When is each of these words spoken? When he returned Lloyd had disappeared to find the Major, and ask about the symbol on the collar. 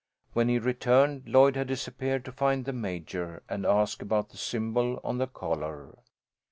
When 0.33 0.49
he 0.49 0.57
returned 0.57 1.29
Lloyd 1.29 1.55
had 1.55 1.67
disappeared 1.67 2.25
to 2.25 2.31
find 2.31 2.65
the 2.65 2.73
Major, 2.73 3.43
and 3.47 3.67
ask 3.67 4.01
about 4.01 4.29
the 4.31 4.37
symbol 4.37 4.99
on 5.03 5.19
the 5.19 5.27
collar. 5.27 5.93